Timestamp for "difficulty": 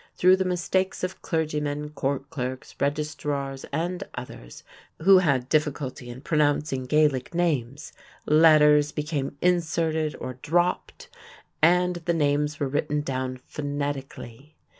5.47-6.09